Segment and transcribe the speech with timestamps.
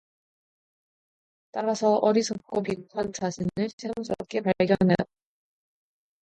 [1.51, 5.05] 따라서 어리석고 비겁한 자신을 새삼스럽게 발견하였다.